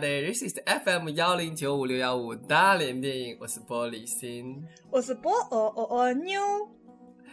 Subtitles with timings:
[0.00, 4.64] This is FM 幺零九五六幺五大连电影，我是玻璃心。
[4.90, 6.40] 我是波哦哦哦妞。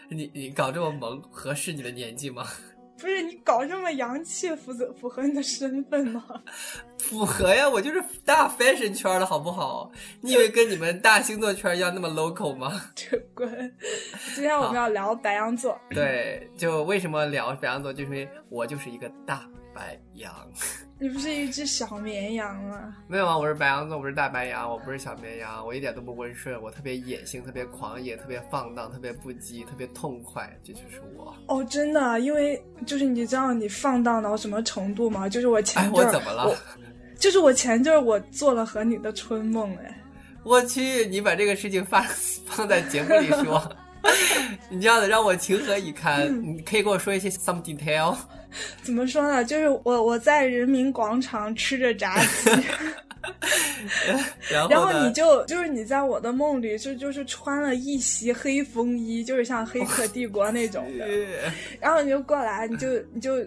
[0.09, 2.45] 你你搞这么萌，合适你的年纪吗？
[2.99, 6.25] 不是你搞这么洋气，符合符合你的身份吗？
[6.99, 9.89] 符合呀，我就是大 fashion 圈的好不好？
[10.19, 12.81] 你以为跟你们大星座圈一样那么 local 吗？
[12.93, 13.49] 这滚！
[14.35, 15.79] 今天我们要聊白羊座。
[15.91, 20.33] 对，就为什么聊白羊座，就是因为我就是一个大白羊。
[20.99, 22.95] 你不是一只小绵羊吗？
[23.07, 31.35] 没有啊，我是白羊座，我是大白羊，我不是小绵羊，我一点都不温顺，我特别野性，特别狂野，特别放荡，特别不羁，特别痛快，这就是我。
[31.47, 35.29] 哦，真的，因为就是你知道你放荡到什么程度吗？
[35.29, 36.57] 就是我前阵儿，我怎么了？
[37.19, 40.03] 就是我前阵儿我做了和你的春梦，哎，
[40.43, 42.03] 我去，你把这个事情放
[42.49, 43.71] 放在节目里说，
[44.69, 46.27] 你这样的让我情何以堪？
[46.43, 48.15] 你可以跟我说一些 some detail。
[48.81, 49.43] 怎么说呢？
[49.43, 52.49] 就是我我在人民广场吃着炸鸡，
[54.49, 61.05] 然后然后你就就是你在我的梦里就就是穿了一袭黑风衣，就是像《黑客帝国》那种的，
[61.79, 63.45] 然后你就过来，你就你就。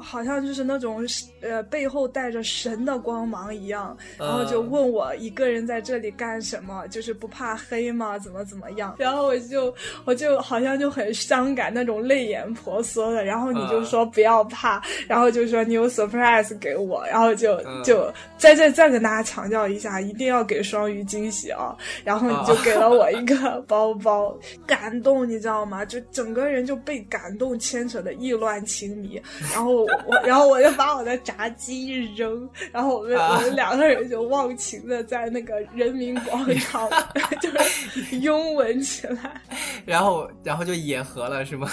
[0.00, 1.06] 好像就是那种
[1.40, 8.18] 呃背后带着神的光芒一样，然后就问我一个人在这里干什么，就是不怕黑吗？
[8.18, 8.94] 怎么怎么样？
[8.98, 9.74] 然后我就
[10.04, 13.24] 我就好像就很伤感，那种泪眼婆娑的。
[13.24, 21.74] 然后你就说不要怕，然后就说你有 surprise 给我，然后就就在这再跟大家强调一下，一定要给双鱼惊喜啊！
[22.04, 24.36] 然后你就给了我一个 包包，
[24.66, 25.84] 感动你知道吗？
[25.84, 29.20] 就整个人就被感动牵扯的意乱情迷，
[29.52, 29.85] 然后。
[30.06, 36.88] 我然后我就把我的炸鸡一扔，然后我们我们两个人就忘情的在那个人民广场
[37.40, 39.40] 就是拥吻起来，
[39.84, 41.70] 然后然后就野合了是吗？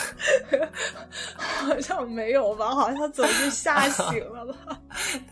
[1.36, 4.80] 好像没有吧，好像总是吓醒了吧？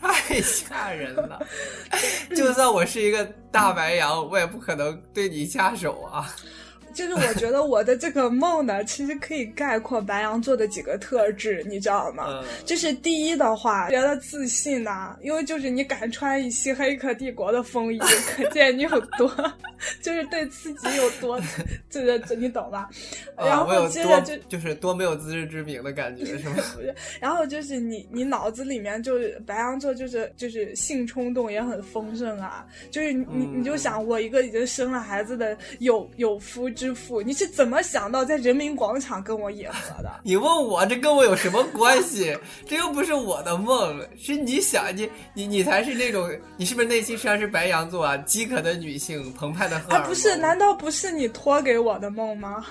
[0.00, 1.40] 太吓人了！
[2.34, 6.28] 就算我是一个大白羊，我也不可能对你下手啊。
[6.92, 12.44] 就是我觉得我的这个梦呢，其实可以概括白羊座的几个特质，你知道吗？
[12.64, 17.98] 就是第一的话，觉得自信呐，因为就是你敢穿一袭黑客帝国的风衣，
[18.36, 19.28] 可见你有多，
[20.02, 21.40] 就是对自己有多，
[21.88, 22.88] 这个这你懂吧？
[23.36, 26.56] 然后接着就就是多没有自知之明的感觉，是吗？
[27.20, 36.68] 然后就是你你脑子里面就是白羊座就是就是性冲动也很丰盛啊，就是你你就想我一个已经生了孩子的有有夫。
[36.82, 40.10] 之父，你是怎么想到在人民广场跟我野合的？
[40.24, 42.36] 你问我这跟我有什么关系？
[42.66, 48.16] 这又不是我的梦，是你想你你你才是那种，你是不是内心实际上是白羊座啊？
[48.16, 50.08] 饥渴的女性，澎湃的荷尔蒙。
[50.08, 52.66] 不是，难道不是你托给我的梦吗？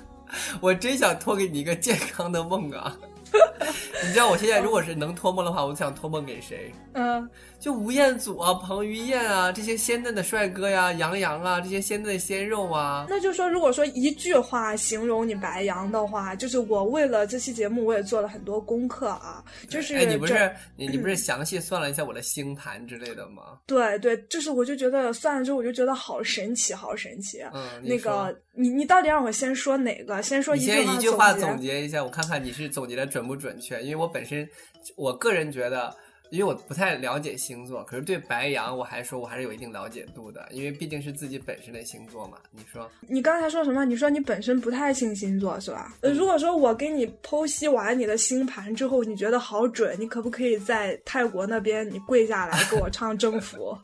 [0.60, 2.94] 我真想托给你一个健康的梦啊！
[4.04, 6.70] 你知道我现在如果是能托梦的话，我想托梦给谁？
[6.92, 7.26] 嗯。
[7.66, 23.58] 就吴彦祖啊、彭于晏啊这些鲜嫩的帅哥呀、杨洋啊这些鲜嫩的鲜肉啊，那就说如果说一句话形容你白羊的话，就是我为了这期节目我也做了很多功课啊，就是哎你不是你你不是详细算了一下我的星盘之类的吗？
[23.66, 27.42] 对对，就是我就觉得算了之后我就觉得好神奇，好神奇。
[27.52, 30.22] 嗯，那个你你到底让我先说哪个？
[30.22, 33.82] 先说一句话一句话总结一下，我看看你是总结的准不准确？
[33.82, 34.48] 因为我本身
[34.94, 35.92] 我个人觉得。
[36.30, 42.38] 因为我不太了解星座，可是对白羊我还说我还是有一定了解度的，因为毕竟是自己本身的星座嘛。
[42.50, 43.84] 你说，你刚才说什么？
[43.84, 45.94] 你说你本身不太信星座是吧？
[46.00, 53.78] 呃，如果说我给你剖析完你的星盘之后，你觉得好准，你可不可以在泰国那边你跪下来给我唱征服？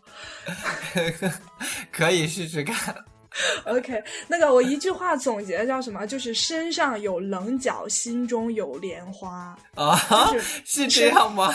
[1.92, 2.94] 可以试试看。
[3.66, 6.06] OK，那个我一句话总结叫什么？
[6.09, 9.97] 就是身上有棱角，心中有莲花啊，
[10.32, 11.53] 是 是这样吗？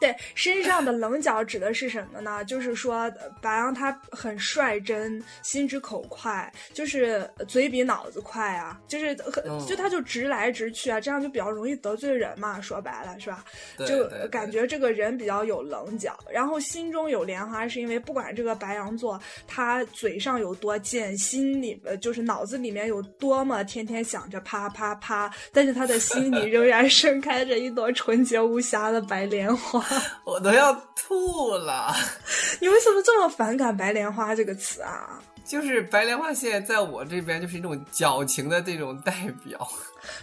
[0.00, 2.44] 对，身上的棱角指的是什么呢？
[2.44, 3.10] 就是说
[3.40, 12.60] 白羊他很率真，心直口快，就是嘴比脑子快啊，就是很就他就直来直去啊，这样就比较容易得罪人嘛。
[12.60, 13.44] 说白了是吧？
[13.86, 21.18] 就感觉这个人比较有棱角，然后心中有莲花，是因为不管这个白羊座他嘴上有多贱。
[21.18, 29.84] 心里呃，就是脑子里面有多么天天想着啪啪啪，但是他的心里仍然盛开着一朵纯洁无瑕的白莲花。
[30.24, 31.94] 我都要吐了！
[32.60, 35.20] 你为什么这么反感“白莲花”这个词啊？
[35.44, 39.12] 就是白莲花现在在我这边就是一种矫情的这种代
[39.44, 39.68] 表。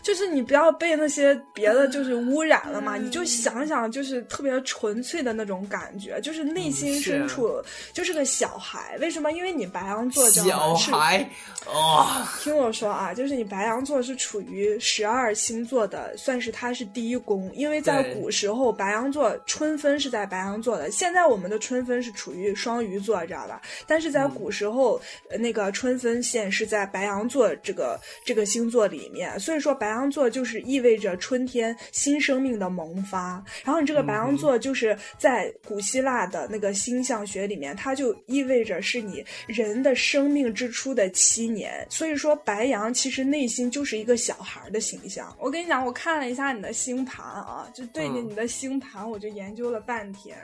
[0.02, 7.62] 就是你不要被那些别的就是污染了嘛，你就想想就是特别纯粹的那种感觉，就是内心深处
[7.94, 8.98] 就是个小孩。
[9.00, 9.32] 为什么？
[9.32, 11.30] 因为你白羊座小孩
[11.66, 12.06] 哦，
[12.42, 17.50] 听我说啊，就是你白羊座是处于十二星座的，算是它是第一宫。
[17.54, 20.92] 因为在古时候，白羊座春分是在白羊座的。
[20.92, 23.62] 现在我们的春分是处于双鱼座，知道吧？
[23.88, 25.00] 但是在古时候，
[25.40, 29.69] 那个春分线是在白羊座这个这个星座里面，所以说。
[29.74, 41.86] 白羊座就是意味着春天新生命的萌发，然后你这个白羊座就是在古希腊的那个星象学里面，它就意味着是你人的生命之初的七年。
[41.90, 45.36] 所以说，白羊其实内心就是一个小孩的形象。
[45.40, 50.38] 我跟你讲，我看了一下你的星盘啊，就对着你的星盘，我就研究了半天。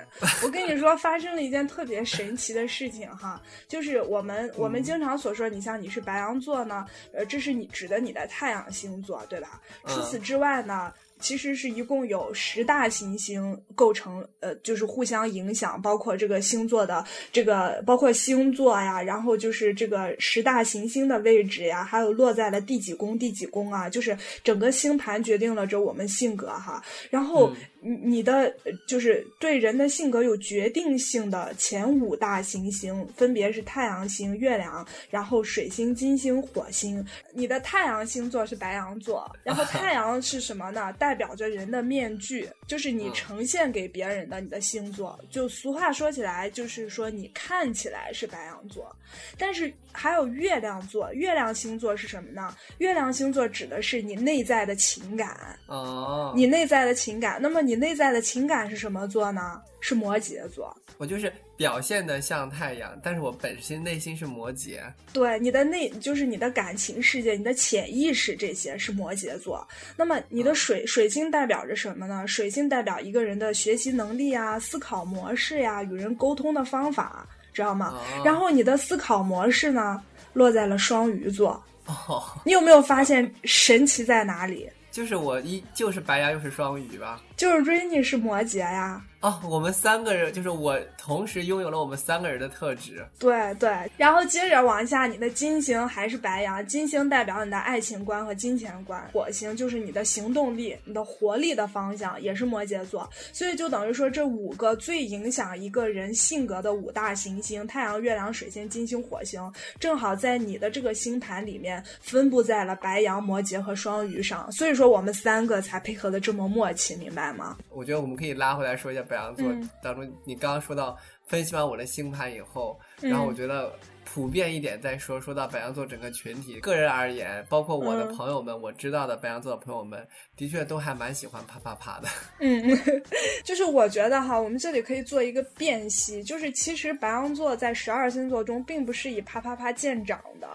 [0.44, 9.15] 我跟你说，发生了一件特别神奇的事情哈，就是我们我们经常所说，你像你是白羊座呢，呃，这是你指的你的太阳星座。
[9.30, 9.62] 对吧？
[9.88, 10.92] 除此之外呢？
[11.18, 26.84] 其实是一共有十大行星构成，呃，就是互相影响，包括这个星座的这个，包括星座呀，然后就是这个十大行星的位置呀，还有落在了第几宫、第几宫啊，就是整个星盘决定了着我们性格哈。
[27.10, 27.50] 然后
[27.86, 28.52] 你你的
[28.88, 37.06] 就是对人的性格有决定性的前五大行星分别是太阳星、月亮，然后水星、金星、火星。
[37.32, 40.92] 你的太阳星座是白羊座，然后 太阳是什么呢？
[40.94, 45.20] 代表着人的面具，就是你呈现给别人的你的星座。
[45.30, 48.94] 就俗话说起来，就是说你看起来是白羊座，
[49.38, 51.14] 但是还有月亮座。
[51.14, 52.56] 月亮星座是什么呢？
[52.80, 57.40] 月亮星座指的是你内在的情感哦，你内在的情感。
[57.40, 59.62] 那么你内在的情感是什么座呢？
[59.80, 60.75] 是摩羯座。
[60.98, 64.80] 我就是表现的像太阳，但是我本身内心是摩羯。
[65.12, 69.68] 对，你的内就是你的感情世界、你的潜意识这些是摩羯座。
[69.98, 72.25] 那么你的水水星代表着什么呢？
[72.25, 78.00] 水星代表一个人的学习能力啊、思考模式呀、与人沟通的方法，知道吗？
[78.24, 80.01] 然后你的思考模式呢，
[80.33, 81.62] 落在了双鱼座。
[81.88, 84.69] 哦，你有没有发现神奇在哪里？
[84.92, 87.22] 就是我一就是白羊又是双鱼吧？
[87.36, 89.02] 就是 Rainy 是摩羯呀。
[89.22, 93.04] 哦，我们三个人就是我同时拥有了我们三个人的特质。
[93.18, 103.10] 对对，然后接着往下，你的金星还是白羊，金星代表你的爱情观和金钱观，火星就是你的行动力、你的活力的方向，也是摩羯座。
[103.34, 109.42] 所以就等于说，这五个最影响一个人性格的五大行星——太阳、月亮、水星、金星、火星，
[109.80, 114.52] 正好在你的这个星盘里面分布在了白羊、摩羯和双鱼上。
[114.52, 117.57] 所以说，我们三个才配合的这么默契，明白吗？
[117.69, 119.16] 我觉得我们可以拉回来说一下白。
[119.16, 119.45] 白羊座
[119.81, 123.74] 当中，你刚刚说到分析完我的星盘以后，然后我觉得
[124.04, 130.07] 普遍一点再说，说到白羊座整个群体，个人而言，包括我的朋友们，我知道的白羊座的朋友们，
[130.38, 132.07] 的确都还蛮喜欢啪啪啪的。
[132.39, 132.62] 嗯，
[133.44, 140.48] 就是我觉得哈，我们这里可以做一个辨析，就是其实白羊座在十二星座中，并不是以啪啪啪见长的。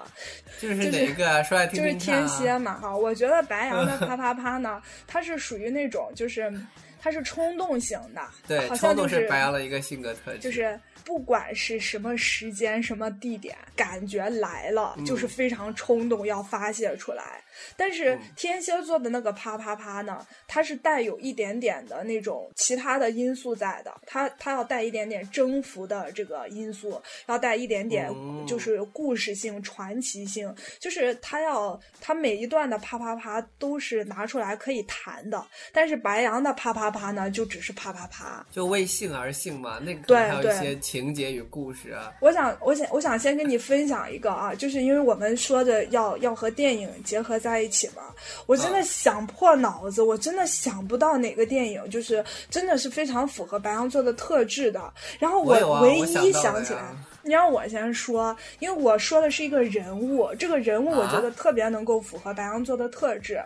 [0.60, 1.42] 就是哪一个啊？
[1.42, 1.92] 说来听听。
[1.94, 6.52] 就是天蝎嘛，哈，我觉得白羊的 啪啪啪呢，它是属于那种就是。
[7.00, 10.78] 它是冲动型的，对，冲动是白羊的一个性格特质，就是。
[11.02, 17.39] 不管是什么时间、什么地点，感觉来了就是非常冲动，要发泄出来。
[17.76, 28.10] 但是天蝎座的那个啪啪啪呢，它是带有一点点的那种其他的因素在的，它它要带一点点征服的这个因素，要带一点点
[28.46, 35.44] 就是故事性、传奇性，就是它要它每一段的啪啪啪都是拿出来可以谈的。
[35.72, 40.70] 但是白羊的啪啪啪呢，就只是啪啪啪，就为性而性嘛，那个还有一些。
[40.80, 48.02] 情节与故事啊，我想，我想，我想先跟你分享一个啊，就是因为我们说的要要和电影结合在一起嘛，
[48.46, 54.92] 我真的想破脑子，我真的想不到哪个电影就是真的是非常符合白羊座的特质的。
[55.18, 63.42] 然后我唯一想起来，你让我先说，因为我说的是一个人物，这个人物我觉得特别能够符合白羊座的特质，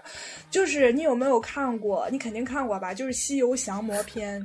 [0.50, 2.08] 就是你有没有看过？
[2.10, 2.92] 你肯定看过吧？
[2.92, 4.40] 就是《西游降魔篇》。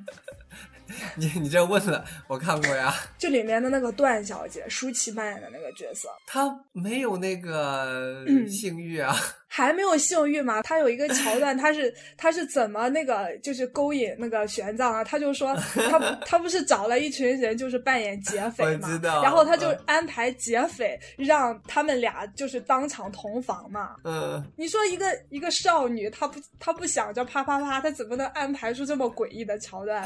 [1.15, 2.91] 你你这问了，我看过呀。
[3.19, 9.15] 就里面的那个段小姐，舒淇扮演的那个角色，她没有那个性欲啊。
[9.51, 10.61] 还没有性欲嘛？
[10.61, 15.03] 他有一个桥段，他是他是怎么那个就是勾引那个玄奘啊？
[15.03, 15.55] 他就说
[15.89, 18.87] 他他不是找了一群人，就是扮演劫匪嘛，
[19.23, 23.95] 然后他就安排劫匪让他们俩就是当场同房嘛。
[24.03, 30.05] 嗯，你说一个一个少女，她不她不想着啪啪啪，她怎么能安排出这么诡异的桥段？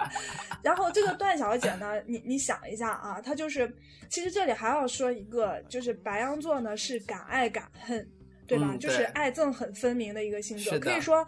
[0.62, 3.74] 然后这个段小姐呢，你你想一下啊，她就是
[4.10, 8.06] 其实这里还要说一个，就是白羊座呢是敢爱敢恨。
[8.46, 8.76] 对吧？
[8.78, 11.26] 就是爱憎很分明的一个星座，可以说，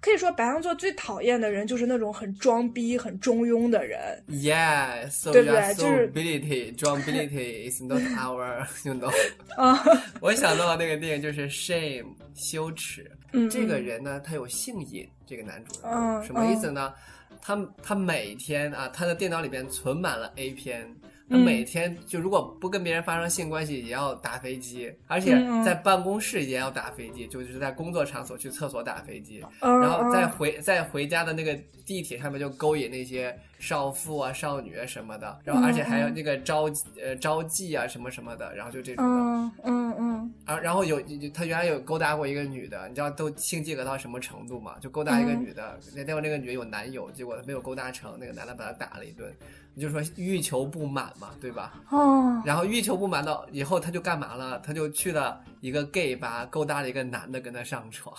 [0.00, 4.22] 可以说白羊座最讨厌的人就是那种很装逼、很中庸的人。
[4.28, 5.74] Yes，对不对？
[5.74, 9.12] 就是 ability is not our，you know。
[9.56, 9.82] 啊，
[10.20, 13.10] 我想到的那个电影就是 Shame，羞耻。
[13.32, 16.92] 嗯，这个人呢，他有性瘾，这个男主人，什么意思呢？
[17.40, 20.86] 他他每天啊，他的电脑里边存满了 A 片。
[21.32, 25.32] 他每天就如果不跟别人发生性关系，也要打飞机，而且
[25.64, 36.64] 在办公室也要打飞机，就是在工作场所去厕所打飞机，然后再回再回家的那个地铁上面就勾引那些少妇啊、少女啊什么的，然后而且还有那个招
[37.00, 41.00] 呃招妓啊什么什么的，然后就这种的，嗯嗯嗯，啊，然后有
[41.32, 44.74] 他原来有勾搭过一个女的，你知道都性饥渴到什么程度吗？
[44.80, 49.32] 就勾搭一个女的，那结果那个女的有男友，结果没有勾搭成，那个男的把她打了一顿。
[49.74, 51.72] 你就说欲求不满嘛，对吧？
[51.88, 52.42] 哦。
[52.44, 54.58] 然后欲求不满到以后，他就干嘛了？
[54.58, 58.12] 他就去了一个 gay 吧，勾搭了一个男的跟他上床。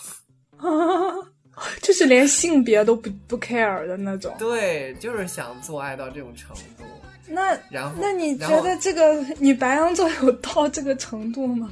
[1.82, 4.34] 就是连性别都不不 care 的那种。
[4.40, 6.84] 对，就是想做爱到这种程度。
[7.28, 11.72] 那然后，那你觉得这个你白羊座有到这个程度吗？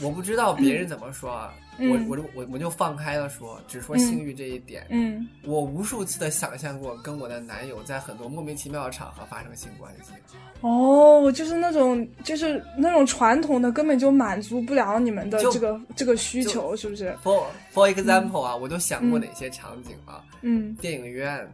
[0.00, 1.52] 我不知道别人怎么说啊。
[1.78, 4.86] 我我就我我就放开了说，只说性欲这一点。
[4.90, 10.12] 嗯，我无数次的想象过跟我的男友在很多莫名其妙的场合发生性关系。
[10.60, 17.42] 哦，就是那种就是那种传统的根本就满足不了你们的这个这个需求，是不是？For
[17.74, 20.24] for example 啊，我都想过哪些场景啊？
[20.42, 21.46] 嗯，电影院。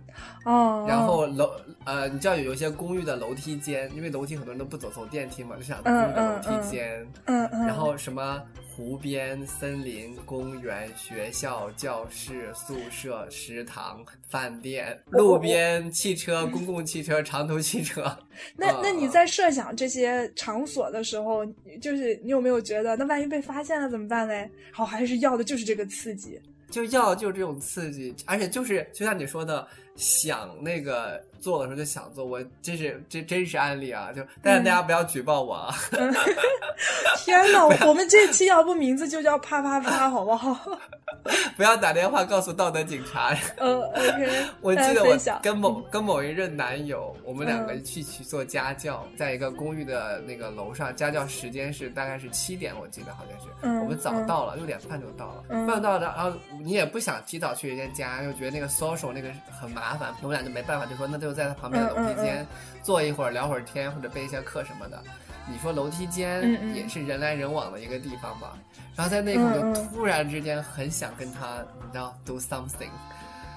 [0.44, 0.84] 哦。
[0.88, 1.50] 然后楼
[1.84, 7.04] 呃，你知道有有些公寓的楼梯间，因为楼梯很多人都不走走电梯嘛，就想公寓的楼梯间。
[7.24, 7.66] 嗯嗯。
[7.66, 8.40] 然后什么？
[8.80, 18.02] 湖边、森林、公园、学校、教室、宿舍、食堂、饭店、路边、汽车、公共汽车、长途汽车。
[18.56, 21.44] 那那你在设想这些场所的时候，
[21.78, 24.50] 就是你有没有觉得，那万一被发现了怎么办嘞？
[24.72, 29.68] 好，还是要的就是这个刺激，就要就是这种刺激，而且就是就像你说的，
[30.00, 31.22] 想那个。
[31.40, 34.12] 做的时候就想做，我这是这真实案例啊！
[34.14, 35.74] 就但是大家不要举报我啊！
[37.24, 40.78] 天哪， 我们这期要不名字就叫啪啪啪，好不好？
[41.56, 43.34] 不要打电话告诉道德警察。
[43.56, 44.30] 呃，OK。
[44.60, 53.46] 我记得我跟某跟某一任男友，我们两个去去做家教，在一个公寓的那个楼上，家教时间是大概是七点，我记得好像是。
[53.62, 53.80] 嗯。
[53.80, 55.44] 我们早到了，六点半就到了。
[55.48, 55.66] 嗯。
[55.66, 61.30] 半到了，然后你也不想提早去人家家，又觉得那个 social 那个很麻烦，我们俩就没办法，就说那就。
[61.30, 62.44] 在他旁边的楼梯间
[62.82, 65.00] 坐一会儿聊会儿天或者备一下课什么的，
[65.48, 68.58] 你说楼梯间也是人来人往的一个地方吧？
[68.96, 72.90] 然后在那会就突然之间很想跟他，你知道，do something。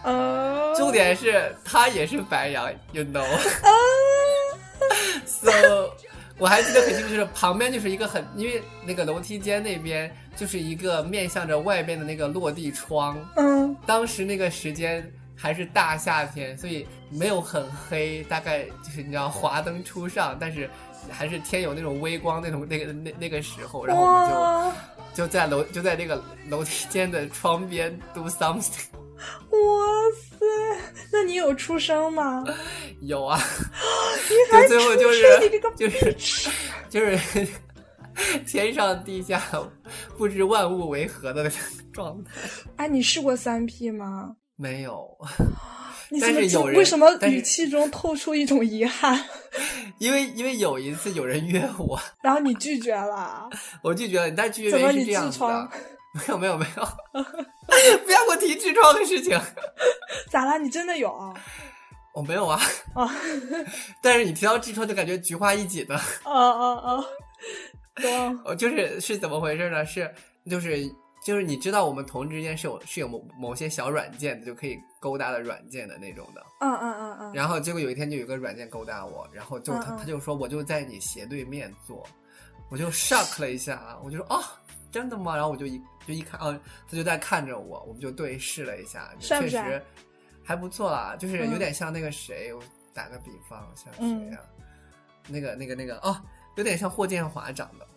[0.04, 3.26] 呃，重点是他也是白羊，you know。
[5.26, 5.90] So，
[6.38, 13.18] 我还记得很清楚，是旁边就是一个很，因为那个楼梯间那边就是一个面向着外边的那个落地窗。
[13.36, 15.12] 嗯，当时那个时间。
[15.44, 20.70] 还是大夏天，所以没有很黑，大概就是你知道华灯初上，但是
[21.10, 24.74] 还是天有那种微光那种那个那那个时候，然后我们
[25.14, 28.86] 就就在楼就在那个楼梯间的窗边 do something。
[29.52, 29.60] 哇
[30.16, 30.46] 塞，
[31.12, 32.46] 那你有出声吗？
[33.02, 33.38] 有啊，
[34.30, 36.16] 你还最后就是就是
[36.90, 37.48] 就 是
[38.48, 39.42] 天上地下
[40.18, 41.52] 不知万物为何的
[41.92, 42.32] 状态。
[42.78, 44.38] 哎，你试过三 P 吗？
[44.64, 45.06] 没有，
[46.10, 49.22] 你怎么为什么语气中透出一种遗憾？
[50.00, 53.50] 因为因为有一次有人约我， 然后你拒绝了。
[53.82, 55.70] 我拒绝了，但拒绝原因是这样子的。
[56.16, 56.86] 没有没有没有，
[58.06, 59.38] 不要给我提痔疮的事情。
[60.32, 60.58] 咋了？
[60.58, 61.34] 你真的有？
[62.14, 62.62] 我没有啊。
[62.94, 63.14] 啊！
[64.02, 65.96] 但是你提到痔疮，就感觉菊花一紧的。
[66.24, 67.06] 哦哦哦，
[68.02, 68.40] 懂。
[68.46, 69.84] 我就是是怎么回事呢？
[69.86, 70.10] 是
[70.50, 70.90] 就是。
[71.24, 76.46] 就是你知道我们同志之间是有是有某某些小软件的，就可以勾搭的软件的那种的。
[76.60, 77.34] 嗯嗯嗯嗯。
[77.34, 82.06] 然后结果有一天就有个软件勾搭我，然后就他他就说我就在你斜对面坐，
[82.70, 84.44] 我就 shock 了一下，我就说哦
[84.92, 85.36] 真的吗？
[85.36, 89.82] 然后我就一就一看哦，他就在看着我，我们就对视了一下，确实
[90.44, 92.62] 还不错啦，就是有点像那个谁，我
[92.94, 94.40] 打个比方像谁呀？
[95.30, 96.16] 那个那个那个哦，
[96.58, 97.88] 有点像霍建华长的。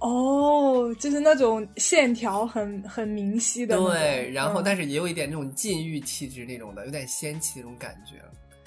[0.00, 3.76] 哦，就是那种线条很很明晰的。
[3.76, 8.16] 对，然后嗯但是也有一点那种禁欲气质那种的，有点仙气那种感觉。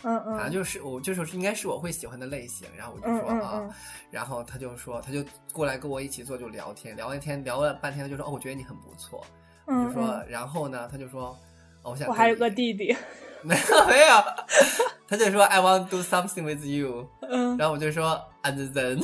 [0.04, 3.70] 嗯嗯，反正就是我就是应该是我会喜欢的类型，然后我就说啊，嗯
[4.10, 9.24] 然后他就说他就过来跟我一起坐就聊天，聊完天聊了半天，他就说哦，我觉得你很不错，
[9.68, 11.38] 就说嗯，然后呢，他就说。
[11.82, 12.94] 哦我想我还有个弟弟。
[13.42, 14.08] 没有没有，
[15.08, 19.00] 他就说 I want to do something with you，嗯然后我就说 and then，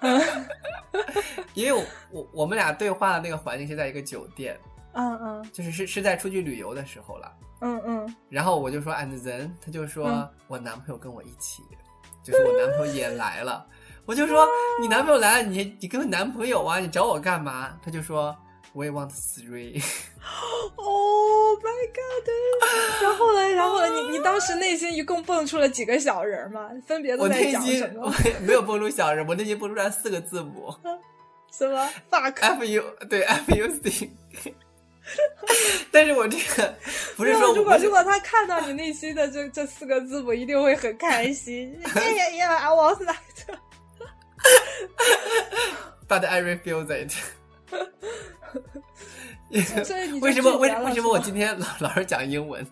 [1.54, 4.58] 因为我我我们俩对话的那个环境是在一个酒店，
[4.94, 7.32] 嗯嗯就是是是在出去旅游的时候了。
[7.60, 11.62] 嗯嗯，然后我就说 and then，他就说、嗯我男朋友跟我一起，
[12.22, 13.66] 就是我男朋友也来了。
[14.04, 14.46] 我就说
[14.80, 17.76] 你男朋友来了，你你跟我男朋友啊，你找我干嘛？
[17.82, 18.36] 他就说
[18.76, 19.82] we want three。
[20.76, 22.28] Oh my god！
[23.02, 23.40] 然后呢？
[23.54, 23.88] 然后呢？
[23.88, 26.68] 你你当时内心一共蹦出了几个小人吗？
[26.86, 28.02] 分别都在内心讲什么？
[28.06, 28.12] 我
[28.44, 30.74] 没有蹦出小人，我内心蹦出来四个字母
[31.50, 34.10] 什么 fuck？F U 对 F U C。
[35.92, 36.74] 但是我这个
[37.16, 41.72] 不是说如果如果他看到你内心的这这四个字母，一定会很开心。
[41.94, 43.56] 呀呀呀！I was like，，but
[46.26, 47.12] I refuse it。
[49.50, 52.66] 为什么为为什么我今天老老是讲英文？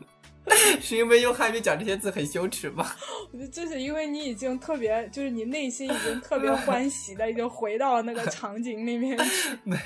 [0.78, 2.86] 是因为用汉语讲这些字很羞耻吗？
[3.32, 9.58] 我觉得这是因为你已经特别，就是你内心已经特别 欢喜的，已经回到了那个场景里面去。
[9.62, 9.76] 没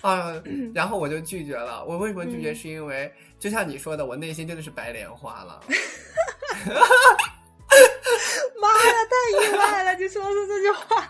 [0.00, 0.40] 啊，
[0.72, 1.84] 然后我就拒绝了。
[1.84, 2.52] 我为什么拒绝？
[2.52, 5.60] 嗯是因为就像你说的，我内心真的是白莲花了。
[8.60, 9.94] 妈呀，太意外了！
[9.94, 11.08] 你说出这句话，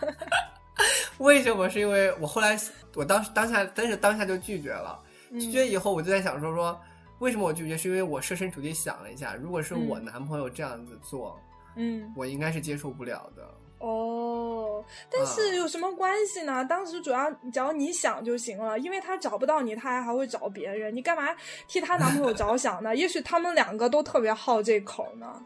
[1.19, 1.69] 为什么？
[1.69, 2.59] 是因为我后来
[2.95, 4.99] 我当时当下，但是当下就拒绝了。
[5.31, 6.81] 嗯拒绝以后，我就在想说说，
[7.19, 7.77] 为什么我拒绝？
[7.77, 11.39] 是因为我设身处地想了一下，如果是我嗯男朋友这样子做，
[11.77, 13.43] 嗯，我应该是接受不了的。
[13.81, 16.65] 哦，但是有什么关系呢？
[16.65, 21.33] 当时主要只要你想就行了，因为他找不到你，他还还会找别人，你干嘛
[21.69, 22.95] 替她男朋友着想呢？
[22.97, 25.41] 也许他们两个都特别好这口呢。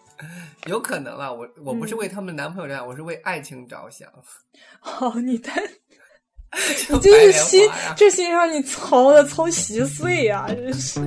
[0.65, 4.09] 有可能啊，我我不是嗯为他们男朋友着想，我是为爱情着想。
[4.81, 5.82] 哦，你的就
[6.93, 11.01] 你这是心，这心让你操的操稀碎呀、真是。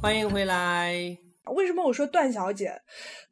[0.00, 1.18] 欢迎回来。
[1.56, 2.80] 为什么我说段小姐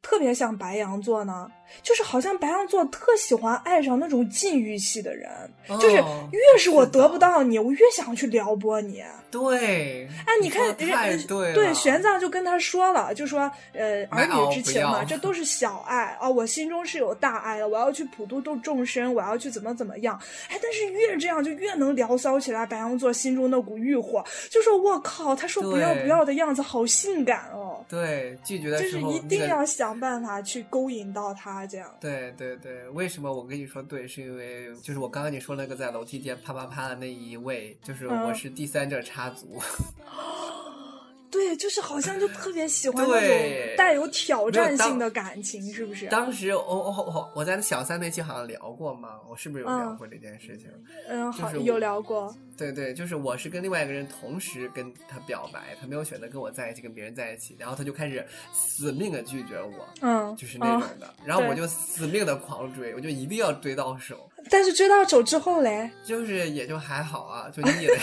[0.01, 1.47] 特别像白羊座呢？
[1.83, 5.29] 就是好像白羊座特喜欢爱上那种禁欲系的人，
[5.79, 9.03] 就是哦越是我得不到你，我越想去撩拨你。
[9.29, 20.19] 对，哎，你看对，对玄奘就跟他说了，就说呃，儿女之情嘛，这都是小爱啊、我心中是有大爱的，我要去普度度众生，我要去怎么怎么样。
[20.49, 27.83] 哎，但是越这样就越能聊骚起来白羊座心中那股欲火，就说我靠，他说不要不要的样子好性感哦。
[27.89, 31.89] 对拒绝的就是，一定要想办法去勾引到他，这样。
[31.99, 34.07] 对对对，为什么我跟你说对？
[34.07, 39.59] 是因为就是我刚刚你说那个在楼梯间啪啪啪的那一位，就是嗯我是第三者插足，
[41.29, 46.07] 对，就是好像就特别喜欢那种带有挑战性的感情，是不是？
[46.07, 50.67] 当时我我我我在小三那期好像聊过嘛，我是不是有聊嗯过这件事情？
[51.07, 52.33] 嗯，好，就是我有聊过。
[52.57, 67.95] 对对，就是我是跟另外一个人同时跟他表白，他没有选择跟我在一起，跟别人在一起，然后他就开始死命的拒绝我，嗯，就是那种嗯的，然后我就死命的狂追，我就一定要追到手，但是追到手之后嘞，就是也就还好啊，就腻了。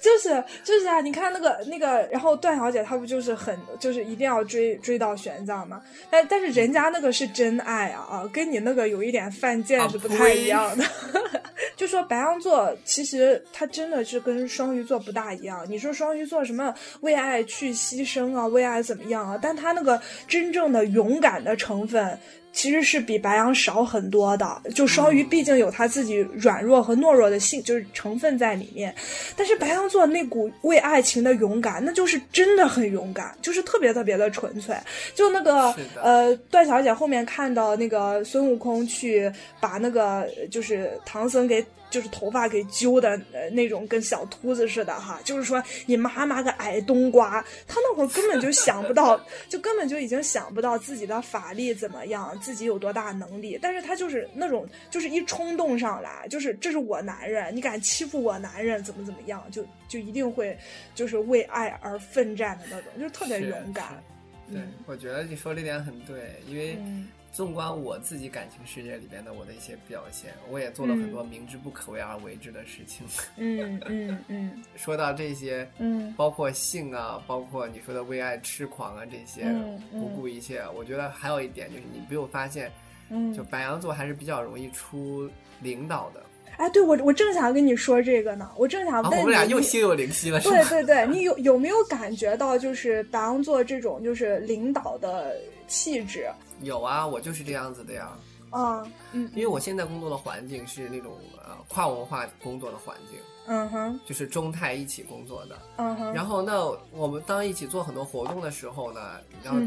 [0.00, 5.80] 就是就是啊，你看那个那个，然后段小姐她不就是很就是一定要追追到玄奘嘛？
[6.10, 10.84] 但但是人家那个是真爱啊啊，跟你那个有一点犯贱啊是不太一样的。
[11.74, 15.64] 就说白羊座其实它真的是跟双鱼座不大一样。
[15.68, 19.38] 你说双鱼座什么为爱去牺牲啊，为爱怎么样啊？
[19.40, 22.18] 但他那个真正的勇敢的成分。
[22.54, 28.94] 其实是比白羊少很多的，就双鱼毕竟有他自己软弱和懦弱的性，就是成分在里面。
[29.36, 34.74] 但是白羊座那股为爱情的勇敢，那就是真的很勇敢，就是特别特别的纯粹。
[35.16, 41.64] 就那个呃，段小姐后面看到那个孙悟空去把那个呃就是唐僧给
[41.94, 49.16] 就是头发给揪的呃那种跟小秃子似的哈，就是说你妈妈个矮冬瓜，他那会儿根本就想不到，
[49.48, 60.58] 就根本就已经想不到自己的法力怎么样，自己有多大能力，但是他就是那种就是一冲动上来，就是这是我男人，你敢欺负我男人怎么怎么样，就就一定会
[60.96, 64.02] 就是为爱而奋战的那种，就是特别勇敢。
[64.50, 73.04] 对，我觉得你说这点很对，因为嗯纵观我自己感情世界里边的我的一些表现，我也做了很多明知不可为而为之的事情。
[73.36, 82.70] 嗯嗯嗯说到这些，嗯包括性啊，包括你说的为爱痴狂啊这些，嗯嗯不顾一切，我觉得还有一点就是你没有发现，
[83.10, 85.28] 嗯，就白羊座还是比较容易出
[85.60, 86.22] 领导的。
[86.56, 90.56] 哎，对我我正想跟你说这个呢，我正想啊，问我们俩你你又心有灵犀了，是吧？
[90.68, 96.28] 对对对，你有有没有感觉到就是白羊座这种就是领导的气质
[96.64, 98.10] 有啊，我就是这样子的呀。
[98.50, 98.86] 啊？
[99.12, 101.12] 嗯因为我现在工作的环境是那种
[101.44, 105.58] 呃跨文化工作的环境，嗯哼就是中泰一起工作的。
[105.76, 109.00] 嗯哼，然后那，我们当一起做很多活动的时候呢，
[109.42, 109.60] 然后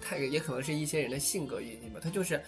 [0.00, 2.42] 他也可能是一些人的性格原因吧，他就是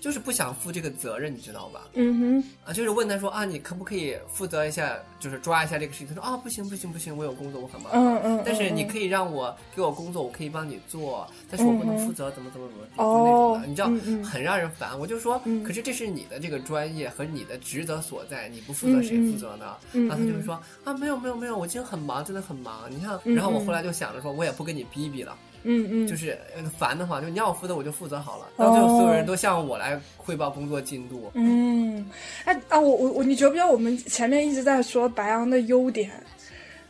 [0.00, 1.82] 就是不想负这个责任，你知道吧？
[1.94, 6.08] 嗯哼啊，就是问他说啊，你可不可以负责一下，就是抓一下这个事情？
[6.08, 7.90] 他说啊，不行不行不行，我有工作，我很忙。
[7.92, 13.88] 嗯嗯，但是你可以让我给我工作，我可以帮你做，但是我不能负责怎么怎么怎么那哦种的，你知道
[14.22, 14.98] 很让人烦。
[14.98, 19.76] 我就说嗯，可是这是你的这个专业和你的职责所在，你不负责谁负责呢？
[19.92, 22.82] 嗯然后他就会说啊，没有没有没有，我今天很忙，真的很忙。
[22.90, 28.46] 你看，嗯然后我嗯后来就想着说，我也不跟你逼逼了，嗯嗯，就是呃烦的话，就你要我负责我就负责好了。
[28.56, 31.30] 到最后所有人哦都向我来汇报工作进度。
[31.34, 32.08] 嗯，
[32.44, 36.10] 哎啊，我我我，你觉不觉得我们前面一直在说白羊的优点，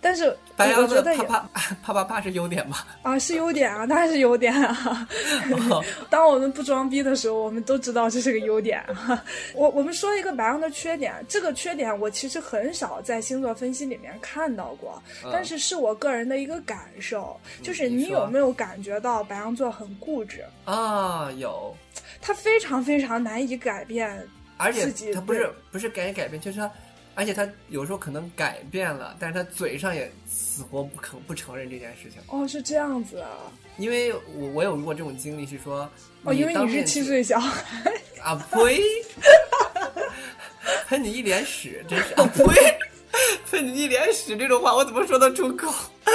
[0.06, 2.86] 但是白羊的我觉得也啪啪啪啪啪是优点吧？
[3.02, 5.08] 啊是优点啊，当然是优点啊。
[6.08, 9.24] 当我们不装逼的时候，我们都知道这是个优点啊。
[9.52, 21.76] 我我们说一个白羊的缺点，这个缺点我其实很少在星座分析里面看到过，嗯但是是我个人的一个感受，就是你有没有感觉到白羊座很固执，啊，有，
[22.22, 24.16] 他非常非常难以改变。
[24.58, 26.70] 而且他不是不是改改变，就是他，
[27.16, 32.20] 而且他有时候可能改变了，但是他嘴上也死活不肯不承认这件事情。
[32.28, 33.30] 哦，是这样子啊。
[33.78, 35.90] 因为我我有过这种经历，是说，
[36.24, 37.90] 哦，因为你是七岁小孩，
[38.22, 38.82] 啊呸，
[40.86, 42.44] 喷你一脸屎，真是啊呸，
[43.50, 45.72] 喷你一脸屎这种话我怎么说得出口？
[46.04, 46.14] 天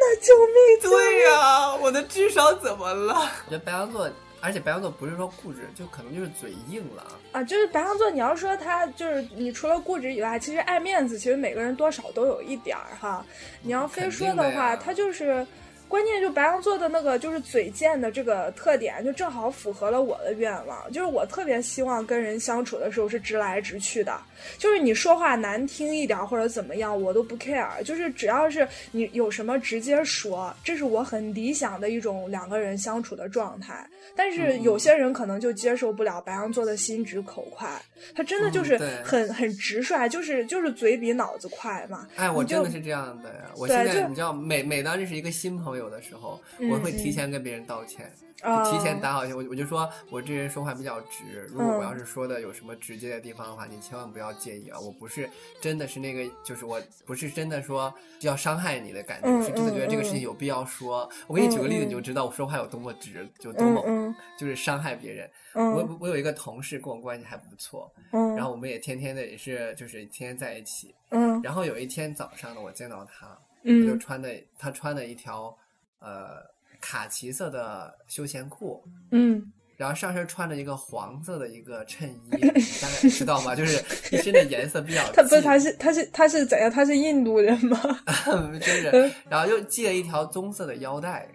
[0.00, 0.90] 哪救命！
[0.90, 3.14] 对呀、我的智商怎么了？
[3.14, 4.10] 我觉得白羊座，
[4.40, 7.06] 而且白羊座不是说固执，就可能就是嘴硬了。
[7.32, 13.24] 啊，就是白羊座，你要说他就是你除了固执以外，其实爱面子，其实每个人多少都有一点儿哈。
[13.62, 15.46] 你要非说的话，呀他就是。
[15.88, 20.92] 关键就白羊座的那个就是嘴贱的这个特点，就正好符合了我的愿望。
[20.92, 24.16] 就是我特别希望跟人相处的时候是直来直去的，
[24.58, 27.82] 就是你说话难听一点或者怎么样，我都不 care。
[27.82, 33.86] 就是只要是你有什么直接说，这是我很理想的一种两个人相处的状态。
[34.14, 37.68] 但是有些人可能就接受不了白羊座的心直口快，
[38.14, 42.06] 他真的就是嗯很、很直率，就是就是嘴比脑子快嘛。
[42.16, 43.50] 哎，我真的是这样的呀！
[43.56, 48.10] 我现在你知道，每每当认识一个新朋友的时候，嗯我会提前跟别人道歉，
[48.70, 49.20] 提前打好。
[49.36, 54.80] 我我就说我这人说话比较直，如果我嗯要是说的有什么直接的地方的话，你千万不要介意啊！
[54.80, 55.28] 我不是
[55.60, 61.08] 真的是那个，就是我不是真的说要伤害你的感觉，嗯我是真的觉得这个事情嗯有必要说。
[61.26, 65.30] 我给你举个例子，嗯嗯你就知道我说话有多么直，就多么嗯嗯就是伤害别人。
[65.54, 70.94] 嗯我我有一个同事跟我关系还不错，嗯，然后我们也天天的也是就是天天在一起。
[71.10, 73.26] 嗯然后有一天早上呢，我见到他，
[73.64, 75.56] 他就嗯穿的他穿的一条
[76.00, 76.38] 呃
[76.80, 79.42] 卡其色的休闲裤，嗯
[79.76, 83.54] 然后上身穿着一个黄色的一个衬衣， 你大概知道吗？
[83.54, 83.80] 就是
[84.14, 86.68] 一身的颜色比较他不是他是他是他是怎样？
[86.68, 87.80] 他是印度人吗？
[88.60, 91.28] 就是嗯，然后又系了一条棕色的腰带，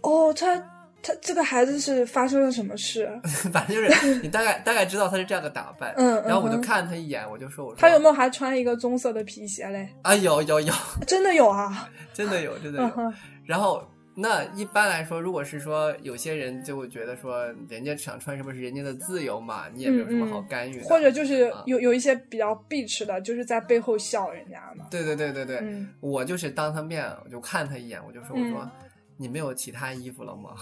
[0.00, 0.56] 哦，他
[1.02, 3.06] 他这个孩子是发生了什么事？
[3.52, 5.92] 反正就是你大概大概知道他是这样的打扮。
[5.98, 9.86] 嗯嗯然后我就嗯看他一眼，我就说我说他有没有还穿一个棕色的皮鞋嘞？
[10.02, 10.72] 啊有有有，
[11.06, 11.90] 真的有啊！
[12.14, 13.12] 真的有真的有。
[13.50, 13.82] 然后
[14.14, 24.86] 那一般来说，如果是说有些人就会觉得说，人家想穿什么是人家的自由嘛，你也没有什么好干预或者就是啊有有一些比较 bitch 的，就是在背后笑人家嘛。
[24.88, 28.70] 对对对对对，嗯我就是当他面，我就看他一眼，我就说我说、嗯
[29.16, 30.54] 你没有其他衣服了吗？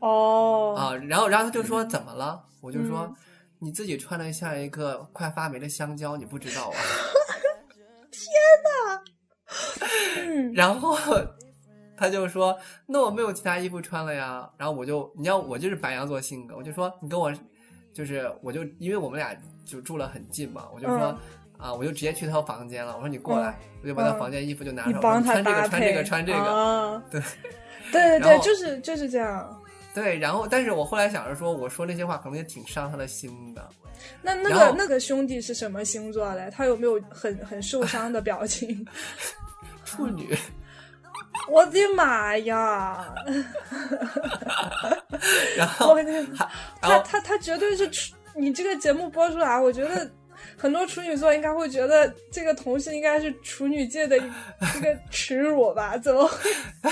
[0.00, 2.44] 哦啊，然后然后他就说怎么了？
[2.60, 3.16] 我就说、嗯
[3.62, 6.76] 你自己穿的像一个快发霉的香蕉，你不知道啊？
[8.12, 8.22] 天
[8.64, 10.96] 哪然后
[12.00, 12.58] 他就说
[12.88, 17.32] ：“那我没有其他衣服穿了呀。”然后我就，你知道我就是白羊座性格，我就说你跟我，
[17.92, 20.98] 就是我就因为我们俩就住了很近嘛，我就说。
[20.98, 21.18] 嗯
[21.60, 21.74] 啊！
[21.74, 22.94] 我就直接去他房间了。
[22.94, 26.38] 我说你过来，我就把他嗯房间衣服就拿上，我你帮他穿这个，穿这个，穿这个。
[26.38, 27.20] 啊、对
[27.92, 29.62] 对 对对，就是就是这样。
[29.94, 33.68] 对，然后但是我后来想着说，我说那些话可能也挺伤他的心的。
[34.22, 36.50] 那那个那个兄弟是什么星座嘞？
[36.50, 38.82] 他有没有很很受伤的表情？
[39.84, 40.34] 处女，
[41.48, 43.14] 我的妈呀！
[45.56, 45.96] 然后
[46.80, 50.08] 他他他绝对是处你这个节目播出来，我觉得
[50.56, 55.96] 很多处女座应该会觉得这个同事应该是处女界的一个耻辱吧？
[55.98, 56.30] 怎么？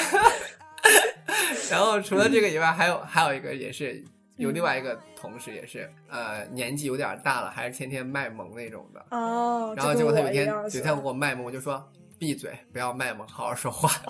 [1.70, 4.02] 然后除了这个以外，还有还有一个也是
[4.36, 9.74] 有另外一个同事也是呃年纪有点大了，还是天天卖萌那种的哦。
[9.76, 11.86] 然后结果他有一天有一天给我卖萌，我就说
[12.18, 13.90] 闭嘴，不要卖萌，好好说话。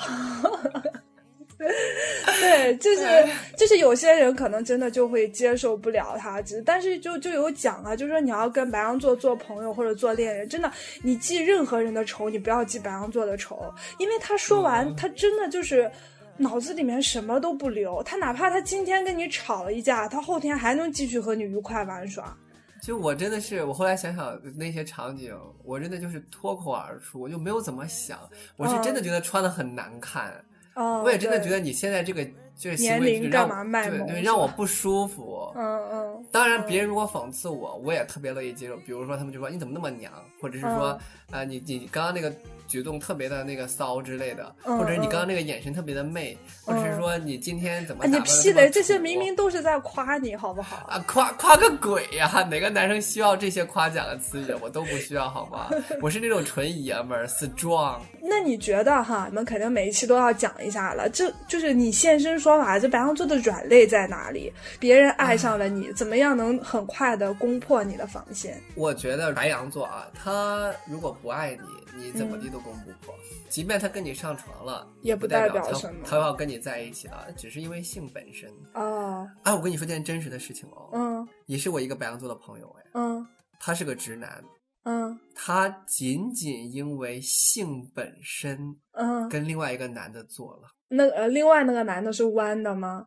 [1.58, 10.70] 对，就是就是有些人可能真的就会接受不了他，只但是就就有讲啊，就是说你要跟白羊座做朋友或者做恋人，真的
[11.02, 15.90] 你记任何人的仇，你不要记白羊座的仇，因为他说完，他真的就是
[16.36, 22.36] 脑子里面什么都不留，他哪怕他今天跟你吵了一架，他后天还能继续和你愉快玩耍。
[22.82, 28.18] 就我真的是，我后来想想那些场景，我真的就是脱口而出，我就没有怎么想，
[28.56, 30.32] 我是真的觉得穿的很难看。
[30.74, 32.24] 哦，我也真的觉得你现在这个
[32.58, 35.50] 这个行为让对对让我不舒服。
[35.54, 36.24] 嗯嗯。
[36.32, 38.76] 当然，别人如果讽刺我，我也特别乐意接受。
[38.78, 40.98] 比如说，他们就说你怎么那么娘，或者是说
[41.30, 42.32] 啊，你你刚刚那个
[42.66, 48.68] 举动特别的那个骚之类的，或者是你刚刚那个眼神特别的媚，或者是说你今天怎么你屁的？
[48.68, 50.86] 这些明明都是在夸你，好不好？
[50.88, 52.46] 啊，夸夸个鬼呀！
[52.50, 54.54] 哪个男生需要这些夸奖的词语？
[54.60, 55.70] 我都不需要，好吗？
[56.00, 58.00] 我是那种纯爷们儿，strong。
[58.20, 59.26] 那你觉得哈？
[59.28, 64.52] 你们肯定每一期都要讲一下了，这就是你现身说法，这白羊座的软肋在哪里？
[64.78, 68.62] 别人爱上了你，怎么样能很快的攻破你的防线？
[68.76, 71.78] 我觉得白羊座啊，他如果不爱你。
[72.00, 73.12] 你怎么地都攻不破，
[73.48, 78.48] 即便他跟你上床了，也不代表什么，他要跟你在一起了，只是因为性本身。
[78.74, 83.26] 哦，哎，我跟你说件真实的事情哦，嗯，也是我一个白羊座的朋友，哎，嗯，
[83.58, 84.40] 他是个直男，
[84.84, 90.68] 嗯，他仅仅因为性本身，嗯，跟另外一个男的做了。
[90.88, 93.06] 那呃，另外那个男的是弯的吗？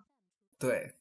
[0.60, 0.92] 对，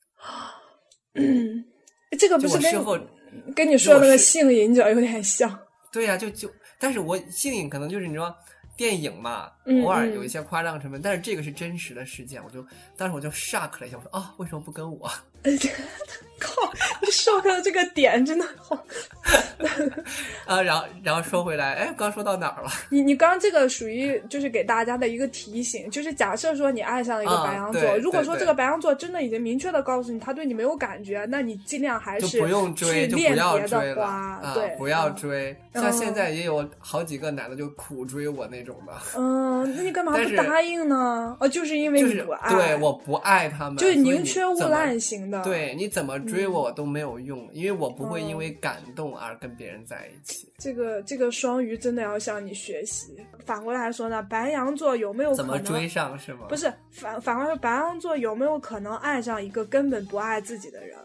[2.19, 5.59] 这个不是跟跟你说那个性瘾者有点像？
[5.93, 6.51] 对呀，就就。
[6.79, 8.35] 但是我性瘾可能就是你说
[8.77, 9.51] 电影嘛，
[9.85, 12.64] 偶尔有一些夸张成分，但是这个是真实的事件，我就
[12.97, 15.11] 当时我就 shock 了一下，我说啊，为什么不跟我？
[16.40, 16.72] 靠，
[17.03, 18.74] 你 shock 的这个点真的好。
[20.46, 22.70] 啊，然后然后说回来，哎，刚说到哪儿了？
[22.88, 35.55] 你你刚这个属于就是给大家的一个提醒，就是假设说你爱上了一个白羊座，如果说这个白羊座真的已经明确的告诉你他对你没有感觉，那你尽量还是不用追，就不要追了，对，不要追。
[35.74, 38.92] 像现在也有好几个男的就苦追我那种的。
[39.16, 41.37] 嗯，那你干嘛不答应呢？
[41.38, 45.43] 哦，就是因为你不爱，对，我不爱他们，就是宁缺毋滥型的。
[45.43, 50.53] 对，你怎么追我我都没有用，因为我不会因为感动而跟别人在一起。
[50.59, 53.16] 这个这个双鱼真的要向你学习。
[53.47, 56.47] 反过来说呢，白羊座有没有怎么追上是吗？
[56.49, 60.99] 不是反反过来说，白羊座有没有可能爱上一个根本不爱自己的人？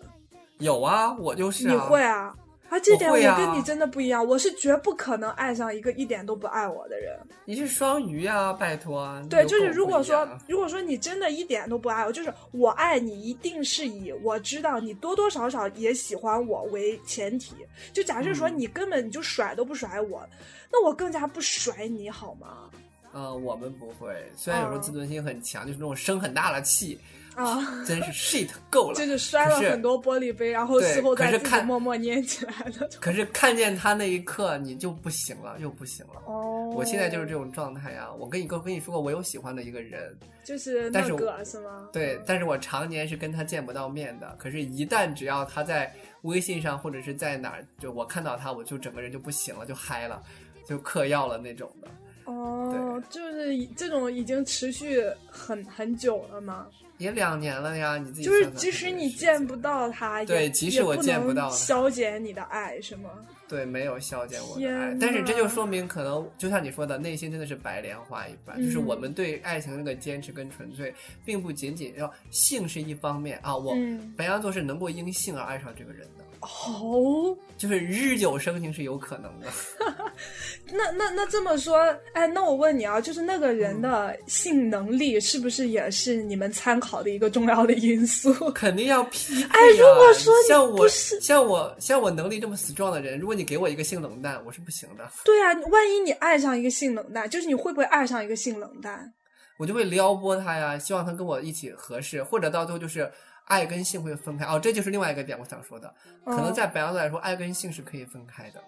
[0.59, 1.67] 有啊，我就是。
[1.67, 2.33] 你会啊？
[2.69, 7.17] 啊，这点我跟你真的不一样，我是绝不可能爱上一个一点都不爱我的人。
[7.45, 9.07] 你是双鱼啊，拜托。
[9.29, 17.53] 对，就是如果说，如果说你真的一点都不爱我，就是我爱你，一定是以我知道你多多少少也喜欢我为前提。
[17.93, 20.27] 就假设说你根本你就甩都不甩我，
[20.71, 22.69] 那我更加不甩你好吗？
[23.13, 26.99] 嗯，我们不会，虽然有时候自尊心很强，就是那种生很大的气。
[27.35, 32.89] 啊，真是 shit 够了， 就是摔了很多玻璃杯，然后事后再自己默默捏起来的。
[32.99, 36.21] 可是看见他那一刻，你就不行了，又不行了。
[36.25, 38.09] 哦，我现在就是这种状态呀。
[38.17, 41.89] 我跟你跟跟你说过，我有喜欢的一个人，就是那个是吗？
[41.91, 44.35] 对，但是我常年是跟他见不到面的。
[44.39, 50.23] 可是，一旦只要他在微信上或者是在哪儿，就我看到他，我就整个人就不行了，就嗨了，
[50.65, 51.87] 就嗑药了那种的。
[52.25, 56.67] 哦，就是这种已经持续很很久了吗？
[56.97, 63.09] 也两年了呀，你自己就是即使你见不到他，对，即使我见不到，消减你的爱是吗？
[63.47, 73.75] 对，没有消减我的爱，但是这就说明可能就像你说的，内心真的是白莲花一般，就是我们对爱情那个坚持跟纯粹，并不仅仅要性是一方面啊，我
[74.17, 76.24] 白羊座是能够因性而爱上这个人的。
[76.45, 79.47] 哦，就是日久生情是有可能的。
[80.71, 81.77] 那那那这么说，
[82.13, 88.33] 哎，那我问你啊，就是那个人的性能力是不是也是你们参考的一个重要的因素？
[88.53, 89.49] 肯定要匹配。
[89.49, 95.09] 哎，如果说像我像我像我能力这么 strong 的人，如果你给我一个性冷淡，我是不行的。
[95.23, 99.11] 对啊，万一你爱上一个性冷淡，就是你会不会爱上一个性冷淡？
[99.57, 103.11] 我就会撩拨他呀，希望他跟我一起合适，或者到最后就是。
[103.45, 108.63] 爱跟性会分开哦，这就是另外一个点，我想说的，可能在白羊座来说，爱跟性是可以分开的，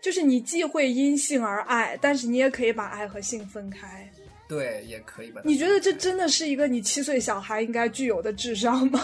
[0.00, 4.08] 就是你既会因性而爱，但是你也可以把爱和性分开。
[4.48, 5.40] 对，也可以吧。
[5.44, 9.00] 你觉得这真的是一个你七岁小孩应该具有的智商吗？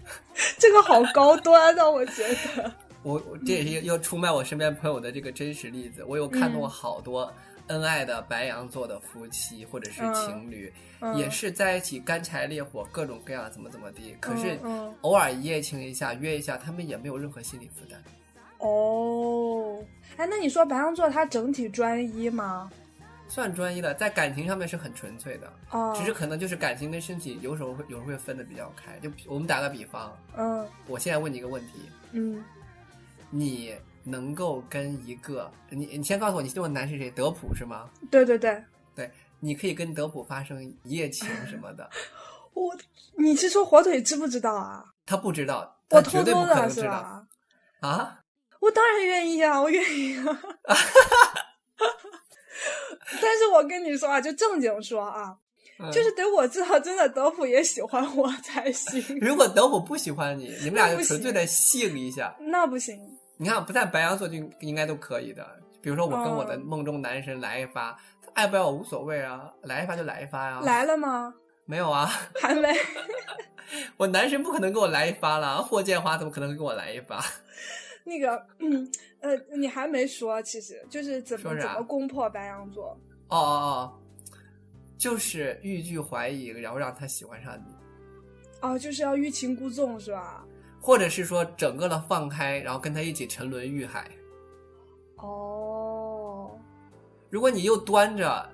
[0.58, 2.70] 这个好高端啊，我觉得。
[3.02, 6.04] 我我这也是要出卖我身边朋友的这个真实例子。
[6.04, 7.32] 我有看过好多
[7.70, 10.72] 恩爱的白羊座的夫妻或者是情侣，
[11.16, 14.16] 也是在一起干柴烈火，各种各样怎么怎么地。
[14.20, 14.58] 可是
[15.02, 18.02] 偶尔一夜情一下，约一下，他们也没有任何心理负担。
[18.58, 19.82] 哦，
[20.16, 22.70] 哎，那你说白羊座他整体专一吗？
[23.28, 28.98] 算专一的，在感情上面是很纯粹的，哦，只是可能就是感情跟身体有时候会有时候会分的比较开。
[28.98, 32.42] 就我们打个比方，嗯，我现在问你一个问题，嗯，
[33.30, 33.72] 你
[34.04, 37.10] 能够跟一个你你先告诉我，你这个男是谁？
[37.10, 37.88] 德普是吗？
[38.10, 38.62] 对对对
[38.94, 39.10] 对，
[39.40, 41.88] 你可以跟德普发生一夜情什么的。
[42.54, 42.76] 我，
[43.16, 44.84] 你是说火腿知不知道啊？
[45.06, 47.26] 他不知道，我绝对不可能知道
[47.80, 48.20] 啊！
[48.60, 50.24] 我当然愿意啊，我愿意啊。
[53.22, 55.36] 但是我跟你说啊，就正经说啊，
[55.92, 59.18] 就是得我知道真的德普也喜欢我才行。
[59.20, 62.98] 如果德普不喜欢你，你们俩就纯粹的性一下，那不行。
[63.40, 65.46] 你看，不在白羊座就应该都可以的。
[65.80, 67.98] 比如说，我跟我的梦中男神来一发，
[68.34, 70.60] 爱不爱我无所谓啊，来一发就来一发呀。
[70.62, 71.32] 来了吗？
[71.64, 72.06] 没有啊，
[72.38, 72.68] 还没。
[73.96, 77.24] 我男神不可能给我来一发了，霍建华怎么可能给我来一发？
[78.04, 78.86] 那个，嗯，
[79.20, 82.88] 呃，你还没说，其实就是怎么怎么攻破白羊座。
[83.28, 83.92] 哦哦哦，
[84.98, 87.74] 就是欲拒还迎，然后让他喜欢上你。
[88.60, 90.44] 哦，就是要欲擒故纵是吧？
[90.80, 94.10] 或者是说整个的放开，然后跟他一起沉沦欲海。
[95.16, 96.50] 哦。
[97.28, 98.48] 如果你又端着，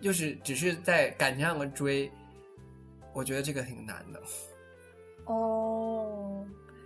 [0.00, 2.10] 就是只是在感情上的追，
[3.12, 4.22] 我觉得这个挺难的。
[5.26, 6.44] 哦。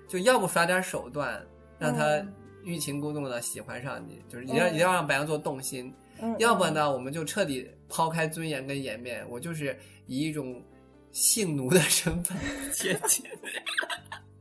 [0.09, 1.41] 就要不耍点手段。
[1.79, 2.25] 让他
[2.63, 10.63] 欲擒故纵的喜欢上你，就是你要一定要让白羊座动心，嗯要不呢，我们就彻底抛开尊严跟颜面，我就是以一种
[11.11, 12.39] 性奴的身份
[12.71, 13.25] 接 近。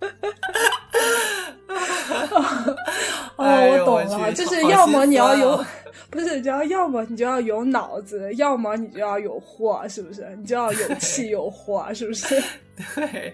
[3.38, 5.64] 哦，我懂了，就是要么你要有，
[6.10, 10.28] 不是，就要要么你就要有脑子，要么你就要有货，是不是？
[10.38, 12.42] 你就要有气有货，是不是？
[12.96, 13.34] 对。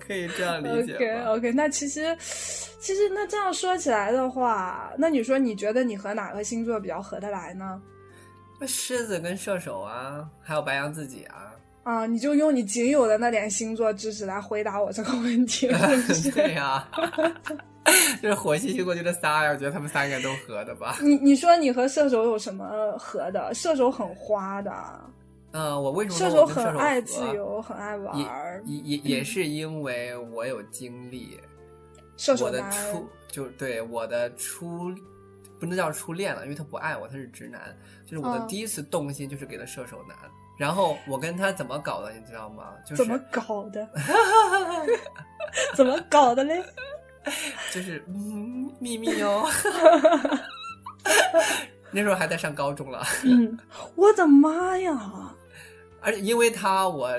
[0.00, 0.94] 可以这样理解。
[0.94, 2.16] OK OK，那其实，
[2.80, 7.78] 其实那这样说起来的话，那你说你觉得你和哪个星座比较合得来呢？
[8.58, 11.52] 那狮子跟射手啊，还有白羊自己啊。
[11.82, 15.68] 啊，你就用你仅有的那点星座知识来回答我这个问题，
[16.34, 16.86] 对呀。
[18.22, 20.96] 就是火星星座就这仨呀，我觉得他们三个都合的吧。
[21.02, 23.52] 你你说你和射手有什么合的？
[23.52, 24.72] 射手很花的。
[25.50, 28.62] 嗯，我为什么射手很爱自由，很爱玩儿？
[28.64, 31.36] 也也也是因为我有经历。
[32.16, 34.94] 射手我的初就对我的初
[35.58, 37.76] 不能叫初恋了，因为他不爱我，他是直男。
[38.06, 40.16] 就是我的第一次动心就是给了射手男。
[40.62, 42.72] 然后我跟他怎么搞的，你知道吗？
[42.86, 43.88] 就是怎么搞的？
[45.74, 46.64] 怎么搞的嘞？
[47.72, 49.44] 就是嗯，秘密哦。
[51.90, 53.04] 那时候还在上高中了。
[53.24, 53.58] 嗯，
[53.96, 55.34] 我的妈呀！
[56.00, 57.10] 而且因为他，我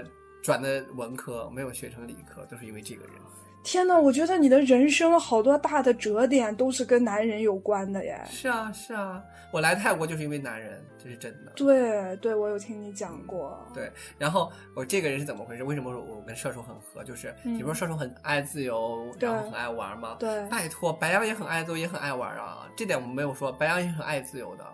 [0.42, 3.14] 转的文科，没有学成理科，都是因为这个人。
[3.64, 8.22] 天呐，我觉得你的人生好多大的折点都是跟男人有关的耶。
[8.30, 11.52] 是啊，是啊，我来泰国就是因为男人，这是真的。
[11.56, 13.66] 对，对我有听你讲过。
[13.74, 15.64] 对，然后我这个人是怎么回事？
[15.64, 17.04] 为什么说我跟射手很合？
[17.06, 20.18] 就是比如说射手很爱自由，然后很爱玩吗。
[20.20, 22.68] 对，拜托，白羊也很爱自由，也很爱玩啊。
[22.76, 24.66] 这点我们没有说，白羊也很爱自由的。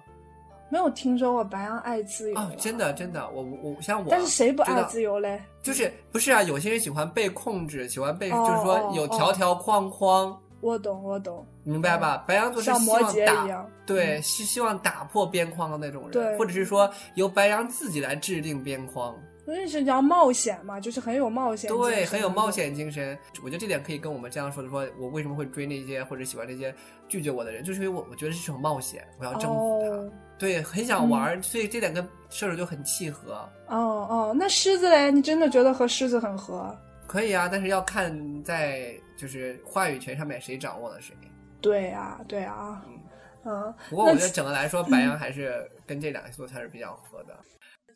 [0.70, 5.42] 没有听说过白羊爱自由哦，真的真的，我我像我，但是谁不爱自由嘞？
[5.62, 6.44] 就是不是啊？
[6.44, 10.40] 有些人喜欢被控制，喜欢被就是说有条条框框。
[10.62, 12.24] 我懂，我懂，明白吧？
[12.28, 19.16] 白羊座是像摩羯一样，对，是希望打破边框的那种人，或者是说由白羊自己来制定边框。
[19.50, 23.18] 所以是叫冒险嘛，就是很有冒险，对，很有冒险精神。
[23.44, 26.74] 我觉得这点可以跟我们这样说的：说我为什么会追那些或者喜欢那些
[27.08, 33.50] 拒绝我的人，就是因为我我觉得是一种冒险，我要征服他，对，很想玩，所以这点跟射手就很契合。
[33.68, 35.12] 哦哦，那狮子嘞？
[35.12, 36.78] 你真的觉得和狮子很合？
[37.08, 41.16] 可以啊，但是要看在就是话语权上面谁掌握了谁。
[41.60, 43.00] 对啊，对啊，嗯
[43.46, 43.74] 嗯。
[43.90, 47.36] 不过我觉得整个来说，白羊还是跟这两个星座才是比较合的。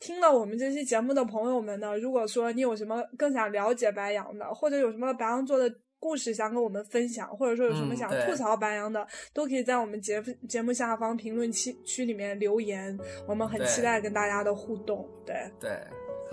[0.04, 15.08] 听了我们这期节目的朋友们呢，如果说你有什么更想了解白羊的，或者有什么白羊座的故事想跟我们分享，或者说有什么想吐槽白羊的，都可以在我们节节目下方评论区区里面留言，我们很期待跟大家的互动。
[15.26, 15.72] 对对，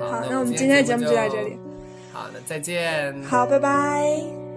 [0.05, 1.57] 好，那我们今天的节目就在这里。
[2.13, 3.23] 好的，再见。
[3.23, 4.50] 好，拜拜。